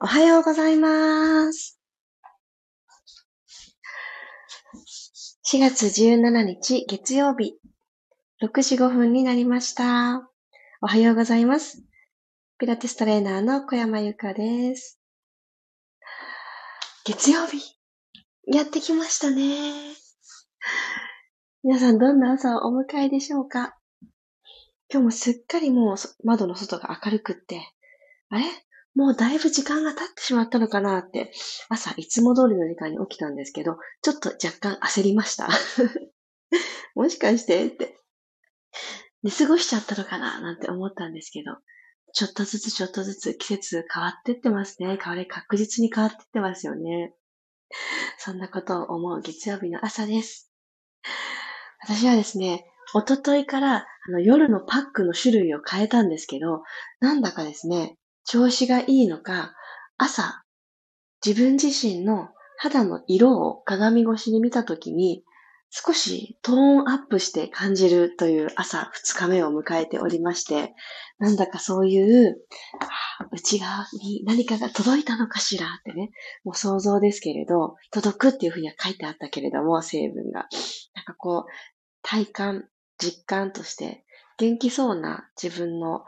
[0.00, 1.80] おはようございます。
[5.52, 7.58] 4月17日月曜日、
[8.40, 10.30] 6時5分になりました。
[10.80, 11.82] おはようございます。
[12.58, 15.00] ピラティストレーナーの小山由かです。
[17.04, 17.60] 月曜日、
[18.46, 19.96] やってきましたね。
[21.64, 23.76] 皆さんどんな朝をお迎えでしょうか？
[24.88, 27.60] 今日もすっかりもう窓の外が明るくって、
[28.28, 28.44] あれ？
[28.98, 31.30] もうだいぶ時間が経ってしまったのかなって、
[31.68, 35.48] 朝いつも通りの時間に起きたんですけど、ちょっと若干焦りました。
[36.96, 37.96] もしかしてって。
[39.22, 41.58] 寝過ごしちゃったのかななんて思ったんですけど、
[42.12, 44.98] ちょっとずつちょっとずつ季節変わってってますね。
[45.00, 47.14] 変わり確実に変わってってますよね。
[48.18, 50.50] そんなことを思う月曜日の朝です。
[51.84, 56.64] 私はですね、おとといからあの夜のパックの種類を変えたんですけど、
[56.98, 57.97] なんだかですね、
[58.28, 59.54] 調子がいいのか、
[59.96, 60.44] 朝、
[61.24, 65.24] 自分自身の肌の色を鏡越しに見たときに、
[65.70, 70.74] 少しトーンアップして感じるという朝2日目を迎えておりまして、
[71.18, 72.36] なんだかそういう、
[73.32, 76.10] 内側に何かが届いたのかしらってね、
[76.44, 80.48] もう想像ですけれど、届くっていうふうには書いてあったけれども、成分が。
[80.94, 81.50] なんかこう、
[82.02, 84.04] 体感、実感として
[84.36, 86.02] 元気そうな自分の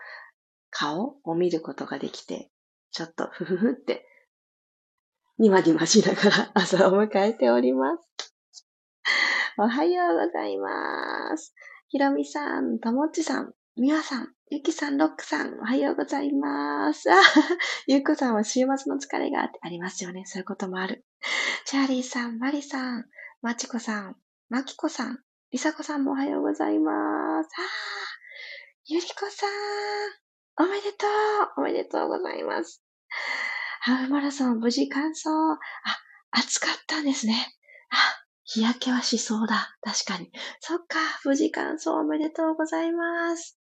[0.70, 2.50] 顔を見ることができて、
[2.90, 4.06] ちょっとふふふって、
[5.38, 8.34] にまにましながら朝を迎えております。
[9.58, 11.54] おはようございます。
[11.88, 17.10] ひろみさん、ともっちさん、みわさん、ゆきさん、ロックさん、おはようございます。
[17.10, 17.16] あ、
[17.86, 20.24] ゆうこさんは週末の疲れがありますよね。
[20.26, 21.04] そういうこともある。
[21.66, 23.06] チャーリーさん、マリさん、
[23.42, 24.16] まちこさん、
[24.48, 25.18] まきこさん、
[25.50, 27.48] りさこさんもおはようございます。
[27.58, 27.62] あ
[28.86, 29.50] ゆりこさん、
[30.58, 32.82] おめでとうおめでとうございます。
[33.80, 35.28] ハーフマラソン無事完走。
[35.28, 35.58] あ、
[36.32, 37.34] 暑かったんですね。
[37.90, 37.96] あ、
[38.44, 39.76] 日焼けはしそうだ。
[39.80, 40.30] 確かに。
[40.60, 43.58] そっか、無事完走おめでとうございます。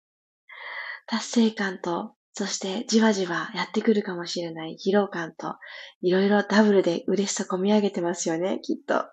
[1.06, 5.56] 達成感と、そしてじわじわやってくるかもしれない疲労感と、
[6.00, 9.04] いろいろダブルで嬉しさ込み上げてますよね、きっと。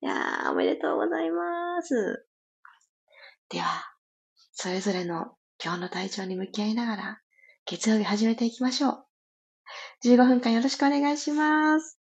[0.00, 2.26] いやー、おめでとうございます。
[3.48, 3.66] では、
[4.52, 7.20] それぞれの今日の体調に向き合いながら、
[7.66, 9.04] 月曜日始めていきましょう。
[10.04, 12.00] 15分間よろしくお願いします。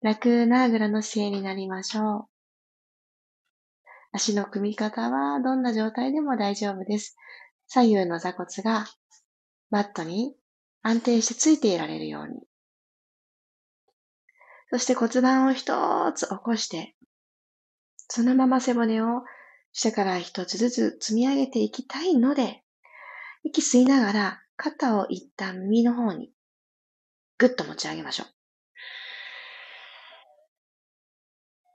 [0.00, 2.28] 楽なあぐらの姿勢になりましょう。
[4.12, 7.14] 足の組み方はどんな状態でも大丈夫です。
[7.66, 8.86] 左右の座骨が
[9.68, 10.34] マットに
[10.82, 12.40] 安定してついていられるように。
[14.70, 16.94] そして骨盤を一つ起こして、
[18.08, 19.22] そのまま背骨を
[19.74, 22.62] 下から一つずつ積み上げていきたいので、
[23.42, 26.30] 息吸いながら肩を一旦耳の方に
[27.38, 28.26] ぐっと持ち上げましょう。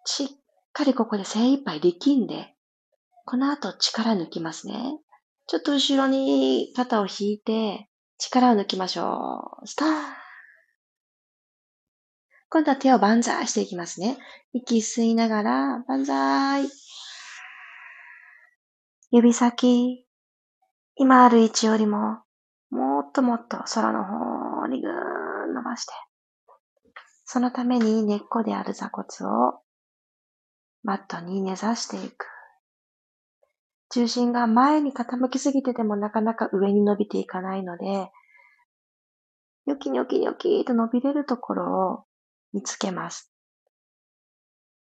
[0.06, 0.28] しっ
[0.72, 2.56] かりここで精一杯力んで、
[3.26, 4.98] この後力抜きますね。
[5.48, 9.68] ちょっと後ろに肩を引いて力を抜きましょう。
[9.68, 9.90] スター
[12.50, 14.18] 今度は手を万歳していきますね。
[14.54, 16.89] 息吸いながら、万歳。
[19.12, 20.06] 指先、
[20.96, 22.20] 今ある位置よりも、
[22.70, 25.94] もっともっと空の方にぐーん伸ばして、
[27.26, 29.62] そのために根っこである座骨を
[30.84, 32.28] マットに根ざしていく。
[33.90, 38.12] 重心が前に傾きすぎててもなかなか上に伸びていかないので、
[39.66, 42.04] ニョキニョキニョキと伸びれるところを
[42.54, 43.34] 見つけます。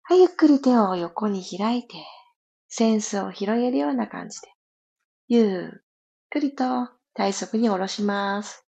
[0.02, 1.94] はい、ゆっくり手を横に開いて、
[2.68, 4.48] センスを広げるような感じで、
[5.28, 5.82] ゆっ
[6.30, 8.64] くりと体側に下ろします。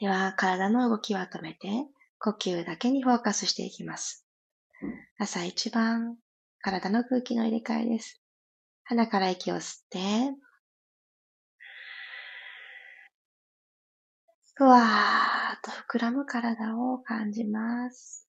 [0.00, 1.68] では、体の動きは止めて、
[2.18, 4.26] 呼吸だけにフォーカスしていきます。
[5.18, 6.16] 朝一番、
[6.60, 8.20] 体の空気の入れ替えです。
[8.84, 9.98] 鼻から息を吸って、
[14.54, 18.25] ふわーっと膨らむ体を感じます。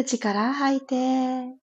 [0.00, 1.56] 口から吐いて、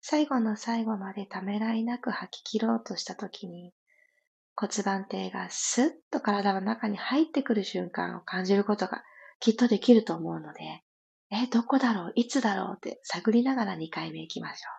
[0.00, 3.72] 最後の最後までためらいなく吐き切ろうとしたときに、
[4.56, 9.04] 骨盤底がスッと体の中に入ってくる瞬間を感じることが
[9.38, 10.60] きっとできると思うので、
[11.30, 12.12] え、どこだろう？
[12.16, 12.74] いつだろう？
[12.78, 14.72] って探りながら2回目行きましょう。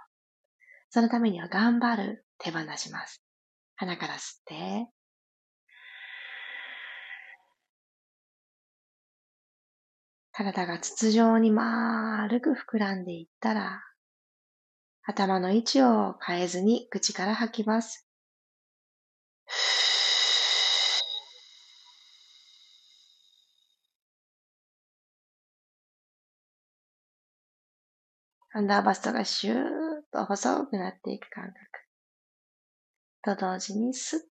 [0.90, 3.23] そのためには頑張る、手放します。
[3.76, 4.88] 鼻から吸って、
[10.32, 13.84] 体が筒状に丸く膨らんでいったら、
[15.04, 18.08] 頭の位置を変えずに口から吐きます。
[28.56, 29.62] アンダーバストがシューッ
[30.12, 31.83] と細くなっていく感覚。
[33.24, 34.26] と同時にスッと。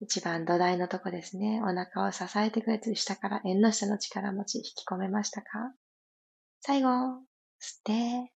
[0.00, 1.60] 一番土台のとこですね。
[1.62, 5.48] お腹を支えてくれて下から縁の下の力持ち引き込めましたか？
[6.60, 7.22] 最後、吸っ
[7.84, 8.32] て、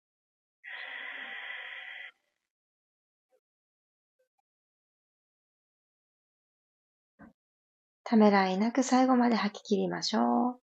[8.05, 10.68] ためらいなく最後まで吐き切りましょう。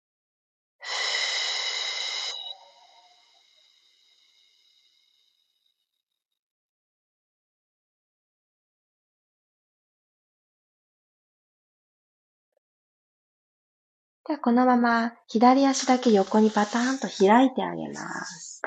[14.32, 18.62] ではこのまま左足だけ横にパターンと開いてあげます。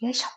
[0.00, 0.28] よいしょ。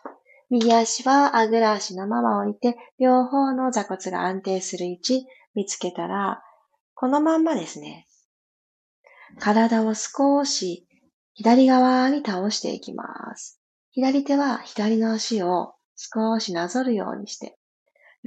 [0.50, 6.42] 右足はあぐら足のまま置いて、両方の座骨が安定する位置見つけたら、
[6.94, 8.06] このまんまですね。
[9.38, 10.86] 体を少し
[11.32, 13.58] 左側に倒していきます。
[13.92, 17.56] 左手は左の足を少しなぞるようにして。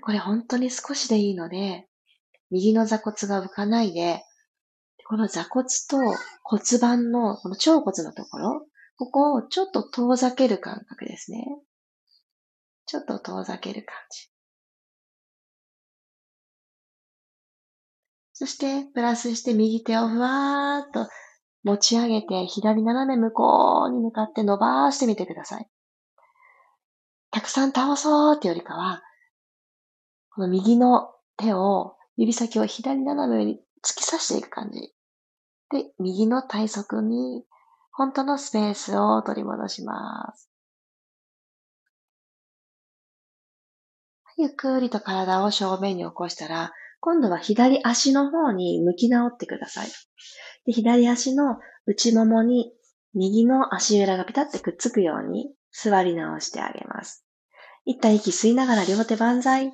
[0.02, 1.86] これ本当に少しでいいので、
[2.50, 4.24] 右の座骨が浮かないで、
[5.12, 5.98] この座骨と
[6.42, 8.66] 骨盤のこの腸骨のところ、
[8.96, 11.44] ここをちょっと遠ざける感覚ですね。
[12.86, 14.30] ちょっと遠ざける感じ。
[18.32, 21.10] そして、プラスして右手をふわーっと
[21.66, 25.68] 持ち上げて、左斜め向こうに向かって伸ばしてみてください。
[27.32, 29.04] たくさん倒そうってよりかは、
[30.34, 34.94] この右の手を、指先を左斜めに突き刺していく感じ。
[35.72, 37.44] で、右の体側に
[37.92, 40.50] 本当のスペースを取り戻します。
[44.38, 49.88] ゆっくりと体を正面に起こしたら、今度は左足の方に向き直ってください。
[50.66, 52.72] で左足の内ももに
[53.14, 57.26] 右の足裏がピタッてくっつくように座り直してあげます。
[57.86, 59.74] 一旦息吸いながら両手万歳。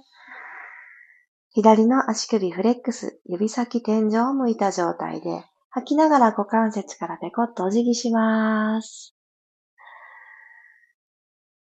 [1.50, 5.44] 左の足首フレックス、指先天井を向いた状態で
[5.78, 9.14] 吐きながら股関節からペコッとお辞儀します。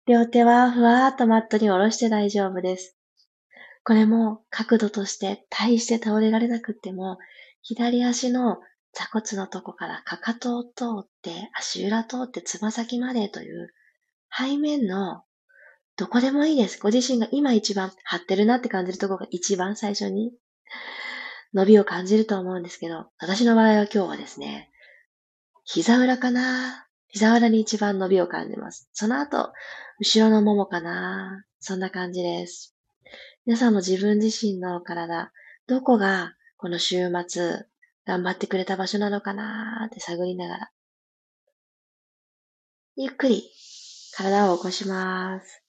[0.06, 2.96] 両手はふわーっとマットに下ろして大丈夫です。
[3.84, 7.18] これも角度として大して倒れられなくっても、
[7.62, 8.60] 左足の
[8.94, 13.74] 座骨のとこからかかとを通って、足裏通ってつま先までという
[14.32, 15.24] 背面の
[15.98, 16.80] どこでもいいです。
[16.80, 20.32] ご自身が今一番張ってるなって感じるところが一番最初に
[21.58, 24.70] 伸びを感じると思うんですけど、私の場合は今日はですね、
[25.64, 26.86] 膝裏かな？
[27.08, 28.88] 膝裏に一番伸びを感じます。
[28.94, 29.52] その後、
[30.00, 31.44] 後ろのももかな？
[31.60, 32.76] そんな感じです。
[33.48, 35.32] 皆さんも自分自身の体、
[35.66, 37.66] どこがこの週末
[38.06, 39.88] 頑張ってくれた場所なのかな？
[39.88, 40.72] って探りながら、
[42.98, 43.50] ゆっくり
[44.16, 45.64] 体を起こします。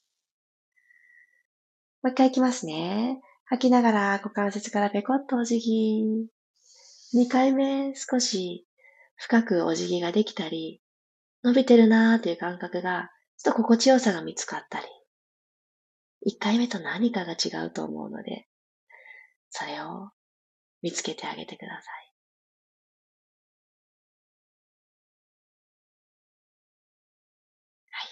[2.02, 3.23] もう一回いきますね。
[3.50, 6.29] 吐きながら股関節からペコッとお辞儀。
[7.15, 8.67] 二回目少し
[9.17, 10.83] 深くお辞儀ができたり、
[11.43, 14.87] 伸びてるなーという感覚が、ちょっと心地よさが見つかったり、
[16.21, 18.47] 一回目と何かが違うと思うので、
[19.49, 20.11] それを
[20.83, 22.12] 見つけてあげてください。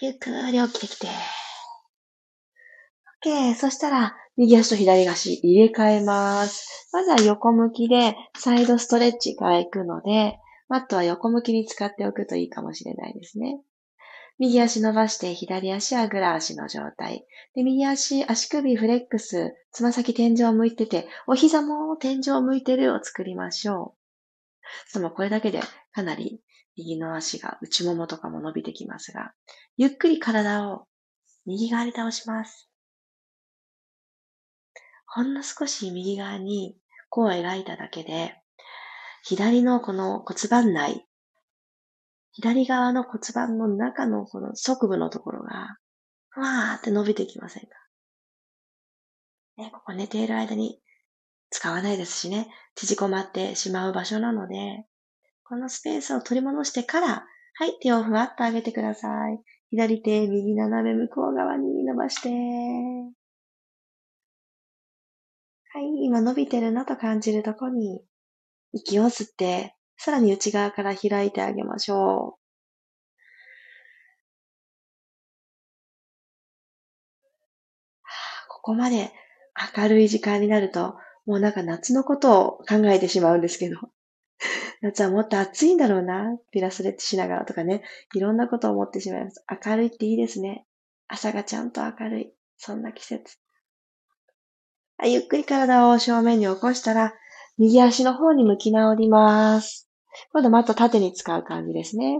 [0.01, 1.07] ゆっくり起きてきて。
[3.23, 3.55] OK。
[3.55, 6.89] そしたら、右足と左足入れ替えます。
[6.93, 10.37] まずは横向きで、サイドストレッチから行くので、
[10.69, 13.59] マットは横向きに使っておくといいかもしれないですね。
[14.39, 17.25] 右足伸ばして、左足はグラ足の状態。
[17.55, 24.89] で、右足、足首フレックス、つま先天井を向いてて、お膝も天井を向いてるを作りましょう。
[24.89, 25.61] そのこれだけで
[25.93, 26.41] かなり
[26.75, 29.33] 右の足が内ももとかも伸びてきますが、
[29.77, 30.85] ゆっくり体を
[31.45, 32.66] 右側に倒します。
[35.17, 36.77] ほんの少し右側に
[37.09, 38.35] 弧を描いただけで、
[39.23, 41.07] 左のこの骨盤内、
[42.33, 45.77] 左側の骨盤の中のこの側部のところが、
[46.29, 47.69] ふわーって伸びてきませんか？
[49.57, 50.79] ね、ここ寝ている間に
[51.49, 54.85] 使わないですしね、縮こまってしまう場所なので、
[55.45, 57.07] このスペースを取り戻してから、
[57.55, 59.41] はい、手をふわっと上げてください。
[59.71, 62.29] 左手、右斜め向こう側に伸ばして、
[65.71, 68.01] はい、今伸びてるなと感じるとこに
[68.73, 72.39] 息を吸ってさらに内側から開いてあげましょう。
[78.49, 79.11] ここまで
[79.77, 80.95] 明るい時間になると、
[81.25, 83.77] もうなんか夏のことを考えてしまうんですけど。
[84.81, 86.37] 夏はもっと暑いんだろうな。
[86.51, 87.83] ピラスレッチしながらとかね。
[88.13, 89.43] いろんなことを思ってしまいます。
[89.65, 90.65] 明るいっていいですね。
[91.07, 92.33] 朝がちゃんと明るい。
[92.57, 93.37] そんな季節。
[95.05, 97.13] ゆっくり体を正面に起こしたら、
[97.57, 99.87] 右足の方に向き直ります。
[100.31, 102.19] 今度マット縦に使う感じですね。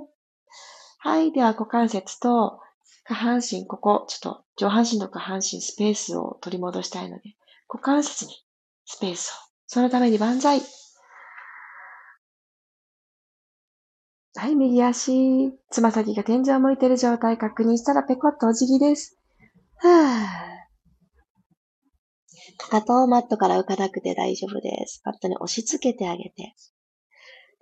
[1.00, 1.32] はい。
[1.32, 2.60] では、股関節と
[3.06, 7.36] 下半身、ここ、ちょっと上半身と下半身スペースを取り戻したいので、
[7.68, 8.34] 股関節に
[8.86, 9.34] スペースを。
[9.66, 10.62] そのために万歳。
[14.36, 19.18] はい、右足、つま先が天井を向いている状態確認したらペコッとお辞儀です。
[19.78, 20.57] はぁ。
[22.58, 25.02] かかとをマットから浮かなくて大丈夫です。
[25.06, 26.56] マットに押し付けてあげて。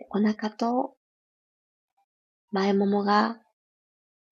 [0.10, 0.96] お腹と
[2.52, 3.40] 前ももが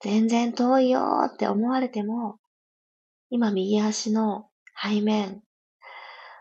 [0.02, 2.38] 全然遠いよって思われても、
[3.30, 4.50] 今右足の
[4.82, 5.42] 背面、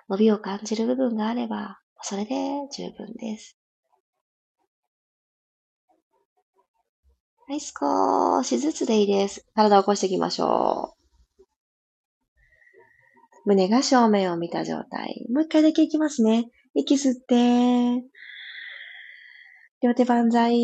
[0.08, 2.34] 伸びを感じる部分があれば、それで
[2.72, 3.56] 十分です。
[7.46, 9.46] はい、少しずつでいいです。
[9.54, 11.01] 体を起こしていきましょう。
[13.44, 15.26] 胸が正面を見た状態。
[15.32, 16.50] もう一回だけいきますね。
[16.74, 18.04] 息吸って、
[19.82, 20.54] 両手万歳。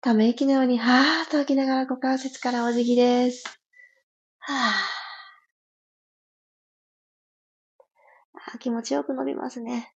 [0.00, 3.44] ため息のように、はーっと吐きながら股関節からお辞儀です。
[4.38, 5.08] はー。
[8.54, 9.92] あ気持ちよく伸びますね。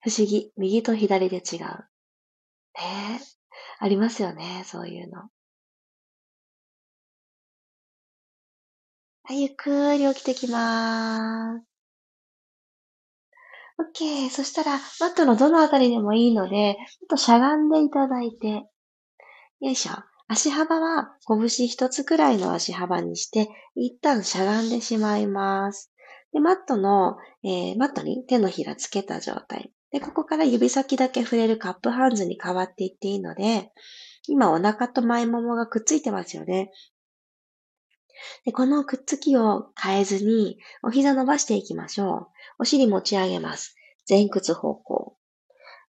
[0.00, 0.52] 不思議。
[0.56, 1.60] 右と左で違う。
[1.60, 3.20] ね
[3.78, 5.28] ありますよね、そういうの。
[9.28, 11.64] はい、ゆっくり起きてきまーす。
[14.00, 14.30] OK。
[14.30, 18.68] そしたら、マットのどのあたりでもいいので、ちょっとしゃがんでいただいて、よ
[19.62, 19.94] いしょ。
[20.28, 25.92] 足幅は拳一つくらいの足幅にして、一旦しゃがんでしまいます。
[26.32, 29.72] で、マットの、えー、マットに手のひらつけた状態。
[29.90, 33.72] で、ここから指先だけ触れるカップハンズに変わっていっていいので、
[34.28, 36.70] 今お腹と前ももがくっついてますよね。
[38.44, 42.26] でこのくっつきを変えずに、お膝伸ばしていきましょう。
[42.60, 43.76] お尻持ち上げます。
[44.08, 45.16] 前屈方向。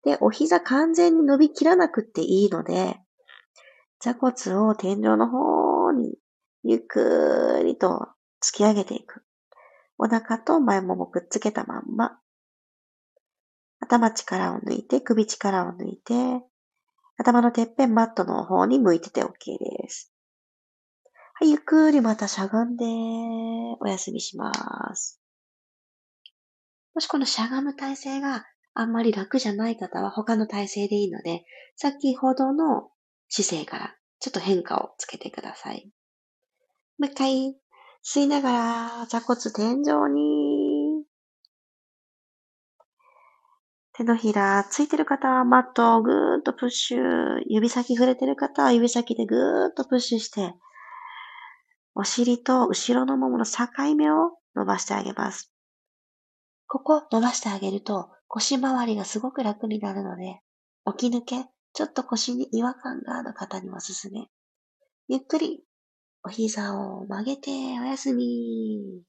[0.05, 2.99] で、お膝完全に伸びきらなくっていいので、
[4.01, 6.19] 座骨を天井の方に
[6.63, 8.09] ゆっくりと
[8.43, 9.25] 突き上げていく。
[9.99, 12.19] お腹と前ももくっつけたまんま。
[13.81, 16.43] 頭力を抜いて、首力を抜いて、
[17.17, 19.29] 頭のてっぺんマットの方に向いてて OK
[19.59, 20.14] です。
[21.37, 22.85] はい、ゆっくりまたしゃがんで、
[23.81, 24.53] お休みしま
[24.95, 25.21] す。
[26.95, 32.89] もしこのしゃがむ体勢があんまり楽じゃない方は他の体勢でいいので、先ほどの
[33.29, 35.91] 姿勢からちょっと変化をつけてください。
[36.99, 37.57] もう一回、
[38.05, 41.05] 吸いながら座骨天井に
[43.97, 47.01] 手のひらついてる方はマットをぐーっとプッシュ。
[47.49, 50.55] 指先触れてる方は指先でぐーっとプッシュして、
[51.95, 55.53] お尻と後ろのももの境目を伸ばしてあげます。
[56.67, 60.41] ここ伸ばしてあげると腰回りがすごく楽になるので、
[60.97, 64.27] 起き抜け、ちょっと腰に違和感がある方におすすめ。
[65.09, 65.63] ゆっくり
[66.25, 69.03] お膝を曲げておやすみ。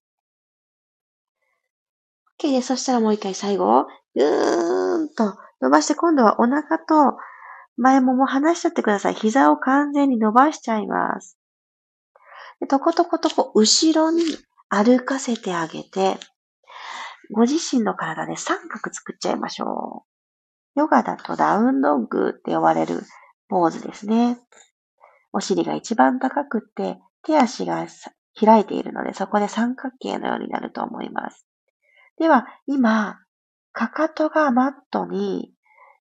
[2.39, 2.62] OK で。
[2.62, 7.18] そしたらもう一回最後、ぐーんと伸ばして今度はお腹と
[7.77, 9.15] 前もも離しちゃってください。
[9.15, 11.38] 膝を完全に伸ばしちゃいます。
[12.67, 14.24] とことことこ後ろに
[14.69, 16.17] 歩かせてあげて、
[17.31, 20.05] ご自身の体で三角作っちゃいましょ
[20.75, 20.79] う。
[20.79, 23.01] ヨガだとダウンドッグって呼ばれる
[23.48, 24.38] ポーズですね。
[25.31, 27.86] お尻が一番高くって、手足が
[28.39, 31.45] 開いているので、そこで三角形のようになると思います。
[32.17, 33.19] では、今、
[33.72, 35.53] かかとがマットに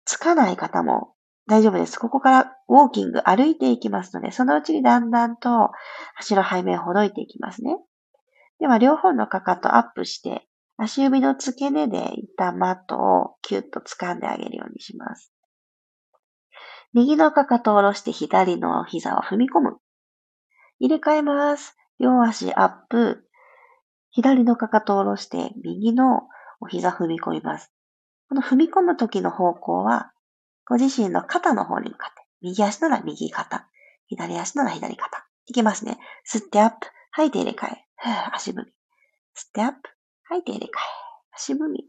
[0.05, 1.15] つかない方も
[1.49, 1.99] 大丈夫です。
[1.99, 5.71] ここからウォーキング歩いていきますので、そのうちにだんだんと
[6.19, 7.79] 足の背面をほどいていきますね。
[8.61, 15.33] では、両方のかかとアップして、足指の付け根で一旦マットをキュッと掴んであげるようにします。
[16.93, 19.79] 右のかかとを下ろして左の膝を踏み込む。
[20.81, 21.77] 入れ替えます。
[21.99, 23.25] 両足アップ。
[24.11, 26.29] 左のかかとを下ろして右の
[26.61, 27.73] お膝踏み込みます。
[28.29, 30.13] この踏み込む時の方向は、
[30.69, 33.69] ご自身の肩の方に向かって、右足なら右肩、
[34.09, 35.27] 左足なら左肩。
[35.47, 35.99] いきますね。
[36.31, 36.87] 吸ってアップ。
[37.11, 37.85] 吐いて入れ替え。
[38.35, 38.63] 足踏み。
[38.63, 38.71] 吸っ
[39.53, 39.91] てアップ。
[40.25, 40.71] 吐いて入れ替え。
[41.35, 41.89] 足踏み。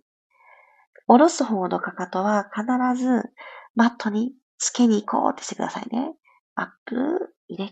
[1.08, 2.64] 下ろす方のかかとは必
[3.04, 3.24] ず
[3.76, 6.14] マットにつけに行こうってしてくださいね。
[6.56, 6.96] アップ、
[7.48, 7.72] 入れ替え。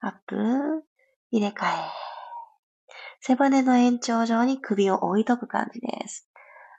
[0.00, 0.36] アップ、
[1.30, 2.06] 入れ替え。
[3.20, 6.30] 背骨の延長上に首を置いとく感じです。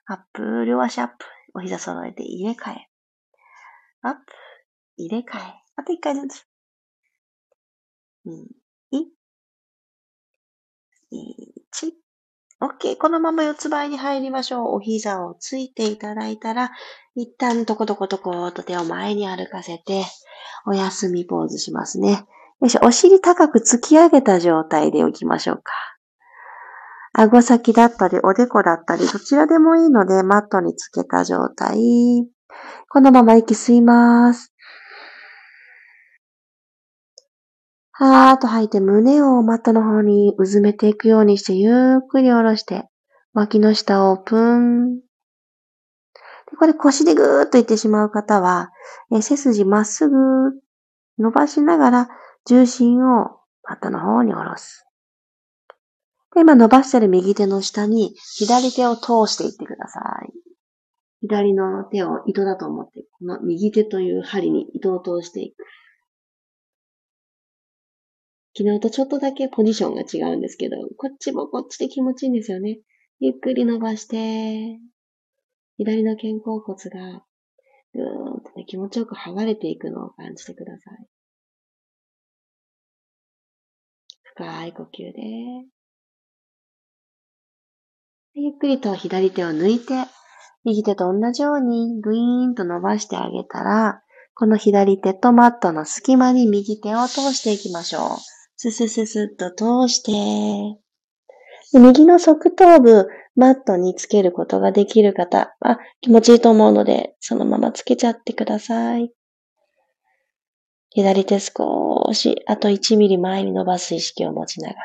[0.05, 1.25] アップ、両足アップ。
[1.57, 2.87] お膝揃えて入れ替え。
[4.03, 4.19] アップ、
[4.97, 5.41] 入れ替え。
[5.75, 6.45] あと一回ずつ。
[8.27, 8.45] 2、
[8.93, 9.05] 1。
[12.59, 12.97] OK。
[12.97, 14.75] このまま四つ倍に入りましょう。
[14.75, 16.69] お膝をついていただいたら、
[17.15, 20.05] 一旦トコトコトコと手を前に歩かせて、
[20.67, 22.27] お休みポーズしますね。
[22.61, 22.81] よいしょ。
[22.85, 25.96] お尻高く突き上げた状態で置きましょうか。
[27.19, 31.75] 顎先だったり、おでこだったり、どちらでもいいので、マットにつけた状態。
[32.89, 34.53] このまま息吸います。
[37.91, 42.87] はーっと吐いて胸をマットの方にうずめていくようにしてゆっくり下ろして、
[43.33, 44.99] 脇の下オープン。
[46.59, 48.69] これ腰でぐーっといってしまう方は、
[49.11, 50.15] え背筋まっすぐ
[51.17, 52.09] 伸ばしながら
[52.45, 54.86] 重心をマットの方に下ろす。
[56.39, 60.31] 今伸ばしてる右手の下に左手を通していってください。
[61.21, 65.65] 左の手を糸だと思って、この右手という針に糸を通していく。
[68.55, 72.79] 昨日とちょっとだけポジションが違うんですけど、こっちもこっちで気持ちいいんですよね。
[73.19, 74.79] ゆっくり伸ばして、
[75.77, 77.23] 左の肩甲骨が
[77.93, 81.07] ぐーんとね、気持ちよく剥がれていくのを感じてください。
[84.23, 85.76] 深い呼吸で、
[88.39, 89.95] ゆっくりと左手を抜いて、
[90.63, 94.03] 右手と同じようにグイーンと伸ばしてあげたら、
[94.35, 98.17] この左手とマットの隙間に右手を通していきましょう。
[98.55, 100.79] ススススッと通して、
[101.73, 109.11] 右の側頭部、マットにつけることができる方は気持ちいいと思うので、そのままつけちゃってください。
[110.91, 114.81] 左手少し、あと1ミリ前に伸ばす意識を持ちながら、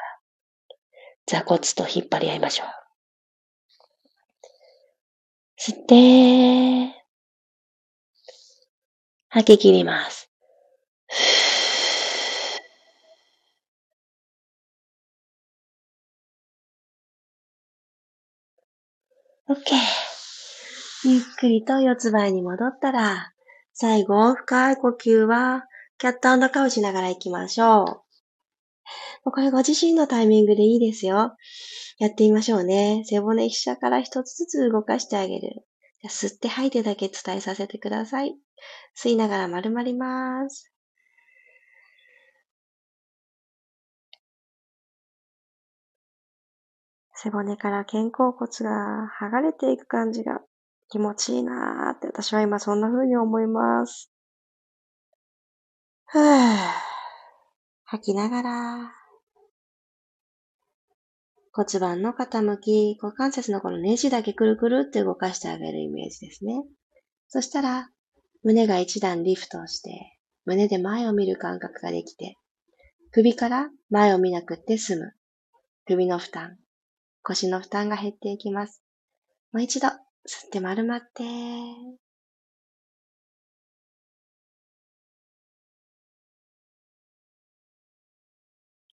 [1.27, 2.82] 座骨と引っ張り合いましょう。
[5.65, 6.93] 吸って、
[9.29, 10.29] 吐き切ります。
[19.49, 19.55] OK。
[21.05, 23.33] ゆっくりと四つ倍に戻ったら、
[23.73, 28.12] 最後、深い呼吸は、キャットカウしながら行きましょう。
[29.31, 31.37] これご自身のタイミングでいいですよ。
[31.99, 33.03] やってみましょうね。
[33.07, 35.65] 背骨飛車から一つずつ動かしてあげる。
[36.09, 38.35] 吸って吐いてだけ伝えさせてください。
[38.97, 40.73] 吸いながら丸まります。
[47.15, 50.41] 背骨から肩甲骨が剥がれていく感じが
[50.89, 54.11] 気持ちいいなーって私は今そんな風に思います。
[56.07, 56.57] ふぅ。
[57.85, 59.02] 吐きながら、
[61.55, 66.65] 骨盤の傾き、股関節のこのネジだけくるくるって動かしてあげるイメージですね。
[67.29, 67.91] そしたら、
[68.43, 72.37] 胸が一段リフトをして、胸で前を見る感覚ができて、
[73.11, 75.13] 首から前を見なくって済む。
[75.85, 76.57] 首の負担、
[77.23, 78.83] 腰の負担が減っていきます。
[79.53, 79.95] もう一度、吸っ
[80.51, 81.23] て丸まって、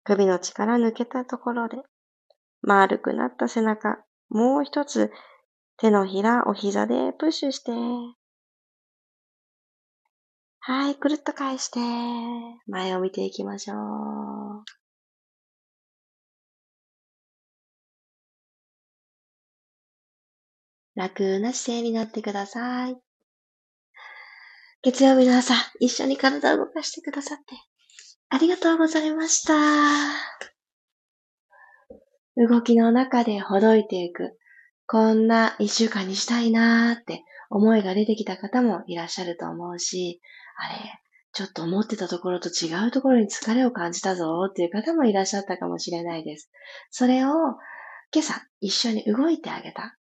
[0.04, 1.78] 首の力抜けたところで、
[2.68, 5.10] 丸くなった背中、もう一つ
[5.78, 7.72] 手のひら、お膝でプッシュして、
[10.60, 11.80] はい、くるっと返して、
[12.68, 13.78] 前を見ていきましょう。
[20.96, 22.98] 楽な姿勢になってください。
[24.82, 27.56] 月曜日の朝、一緒に体を動かしてくださって、
[28.28, 30.57] ありがとうございました。
[32.38, 34.38] 動きの中でほどいていく。
[34.86, 40.22] こんな一週間にしたいなーって思いが出てきた方もいらっしゃると思うし、
[40.56, 41.00] あれ、
[41.34, 46.50] ちょっと思ってたところと違うところに疲れを感じたぞっていう方もいらっしゃったかもしれないです。
[46.92, 47.30] それを
[48.14, 49.98] 今朝一緒に動いてあげた。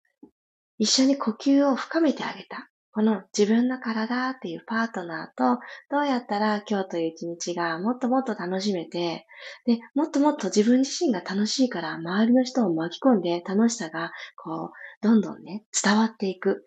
[0.77, 2.69] 一緒に呼吸を深めてあげた。
[2.97, 5.59] この自分の体っていうパートナーと
[5.91, 9.27] どうやったら今日という一日がもっともっと楽しめて、
[9.67, 16.65] で、もっともっと自分自身が楽しいから周りの人を巻き込んで楽しさがこう、どんどんね、伝わっていく。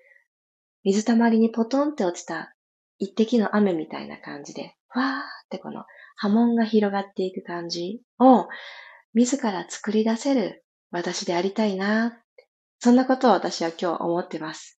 [0.84, 2.54] 水たまりにポトンって落ちた
[3.00, 5.82] 一滴の雨みたいな感じで、わーってこの
[6.14, 8.46] 波紋が広がっていく感じを
[9.14, 12.22] 自ら作り出せる私でありたいな。
[12.78, 14.79] そんなことを私は今日思ってます。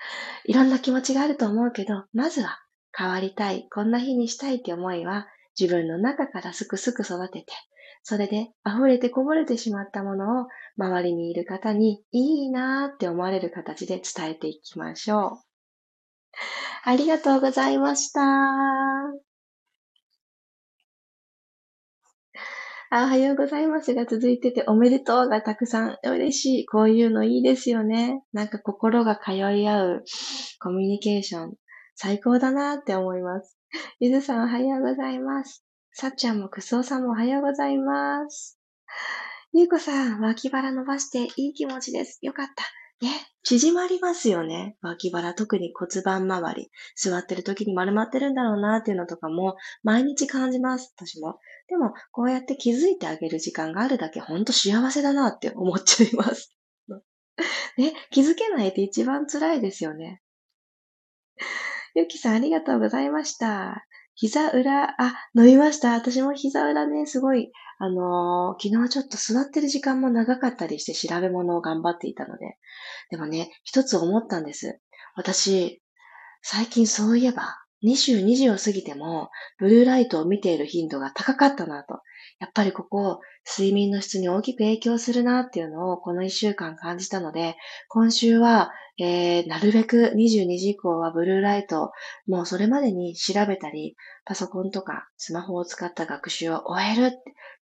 [0.44, 2.58] いろんな気持ちがあると思うけど、まずは
[2.96, 7.52] 変わりたい、こんな日にしたいって思いは自分の中からすくすく育てて、
[8.02, 10.46] それで溢れてこぼれてしまったものを
[10.78, 15.50] 周りにいる方にいいなーって思われる形で伝えていきましょう。
[16.84, 19.29] ありがとうございました。
[22.92, 26.66] あ、おはようございますが続いてて、おめでとうがたくさん嬉しい。
[26.66, 28.24] こういうのいいですよね。
[28.32, 30.04] なんか心が通い合う
[30.58, 31.54] コミュニケーション。
[31.94, 33.56] 最高だなって思います。
[34.00, 35.64] ゆずさんおはようございます。
[35.92, 38.58] さっちゃんもくそおさんもおはようございます。
[39.52, 42.18] ゆうこさん、脇腹伸ばしていい気持ちです。
[42.22, 42.79] よかった。
[43.00, 43.08] ね、
[43.42, 44.76] 縮まりますよね。
[44.82, 46.70] 脇腹、特に骨盤周り。
[46.96, 50.92] 座ってる時に丸まってるんだろうなっていうのとかも毎日感じます。
[50.96, 51.38] 私も。
[51.68, 56.54] でも、こうやって気づいてあげる時間があるだけ、ほんと幸せだなって思っちゃいます。
[57.78, 60.20] ね、気づけないって一番辛いですよね。
[61.94, 63.86] ゆきさん、ありがとうございました。
[64.14, 65.92] 膝裏、あ、飲みました。
[65.92, 67.50] 私も膝裏ね、すごい、
[67.82, 72.58] あのー、昨日ちょっと座ってる時間も長かったりして調べ物を頑張っていたので。
[73.10, 74.78] でもね、一つ思ったんです。
[75.16, 75.82] 私、
[76.42, 82.02] 最近そういえば、22時を過ぎても、ブルーライトを見ている頻度が高かったなと。
[82.38, 87.56] やっぱりここ、睡眠の質に大きく影響するなっていうのをこの1週間感じたので、
[87.88, 91.90] 今週は、えー、なるべく22時以降はブルーライト、
[92.26, 97.16] もうそれまでに調べたり、パソコンとかスマホを使った学習を終える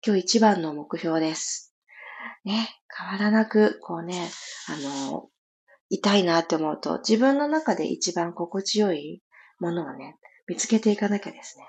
[0.03, 1.75] 今日一番の目標です。
[2.43, 4.27] ね、変わらなく、こうね、
[4.67, 5.29] あの、
[5.89, 9.21] 痛いなって思うと、自分の中で一番心地よい
[9.59, 11.65] ものをね、見つけていかなきゃですね。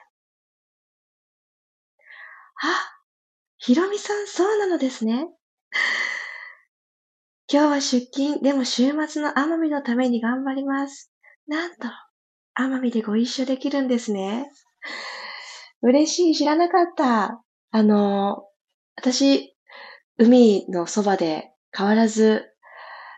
[2.63, 2.99] あ
[3.59, 5.29] ひろみさん、そうなのですね。
[7.51, 11.11] 今日は出勤、でも週末の奄美のために頑張ります。
[11.47, 11.89] なんと、
[12.55, 14.51] 奄美でご一緒できるんですね。
[15.81, 17.43] 嬉しい、知らなかった。
[17.71, 18.45] あの、
[18.97, 19.57] 私、
[20.19, 22.45] 海のそばで変わらず、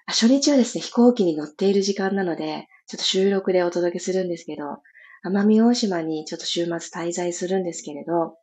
[0.06, 4.80] 初日はですね、飛行機に乗っている時間なので、ちょっと収録でお届けするんですけど、
[5.26, 8.36] 奄美大島にちょっと週末滞在するんですけれど、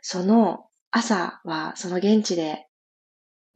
[0.00, 2.68] その朝はその現地で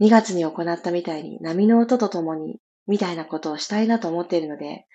[0.00, 4.86] 2月に行ったみたいに波の音とともにみたいなことをしたいなと思っているので、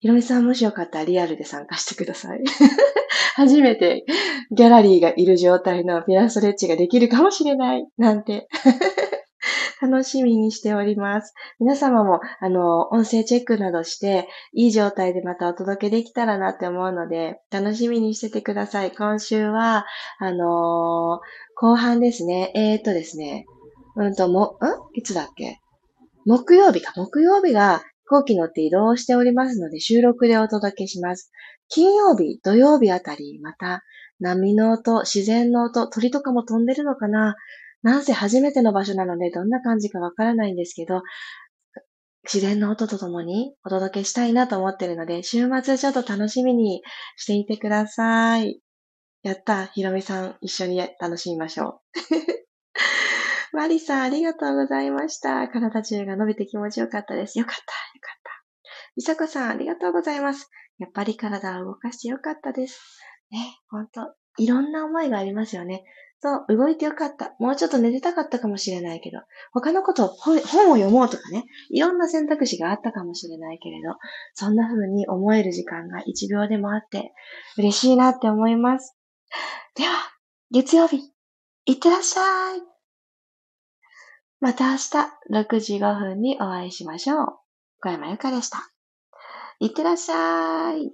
[0.00, 2.42] ひろみさんもしよかったらリアルで参加してください。
[3.34, 4.04] 初めて
[4.50, 8.48] ギャラリーがいる状態のピラストレッチができるかもしれないなんて
[9.80, 11.34] 楽しみにしております。
[11.60, 18.90] 皆様も、あの、音声チェックなどして、いい状態でまたお届けできたらなって思うので、楽しみにしててください。
[18.90, 19.86] 今週は、
[20.18, 21.20] あのー、
[21.54, 22.50] 後半ですね。
[22.54, 23.46] えー、っとですね。
[24.00, 24.98] うんと、も、ん？
[24.98, 25.58] いつだっけ？
[26.24, 26.92] 木曜日か。
[26.96, 31.32] 木曜日が飛行機乗って移動しておりますので、収録でお届けします。
[31.68, 33.82] 金曜日、土曜日あたり、また、
[34.20, 37.34] 波の音、自然の音、鳥とかも飛んでるのかな？
[37.82, 41.02] なんせ初めての場所なのでどんな感じかわからないんですけど、
[42.24, 46.82] 自然の音とともにお届けしたいなと思ってるので、週末ちょっと楽しみに
[47.16, 48.60] していてください。
[49.22, 51.98] やった、ひろみさん一緒に楽しみましょう。
[53.52, 55.48] マリさんありがとうございました。
[55.48, 57.38] 体中が伸びて気持ちよかったです。
[57.38, 58.30] よかった、よかった。
[58.96, 60.50] みさこさんありがとうございます。
[60.78, 62.80] やっぱり体を動かしてよかったです。
[63.30, 65.84] ね、ほんと、いろんな思いがありますよね。
[66.20, 67.36] そう、動いてよかった。
[67.38, 69.18] もうちょっと寝てたかったかもしれないけど、
[69.52, 70.40] 他のことを本を
[70.74, 73.94] 読もうとかね、いろんな選択肢があったかもしれないけれど、
[74.34, 77.12] そんな風に思える時間が1秒でもあって
[77.56, 78.96] 嬉しいなって思います。
[79.76, 79.92] では、
[80.50, 81.12] 月曜日、
[81.66, 82.77] いってらっしゃい。
[84.40, 84.80] また明日
[85.32, 87.26] 6時5分にお会いしましょう。
[87.80, 88.58] 小山由かでした。
[89.58, 90.92] いってらっしゃい。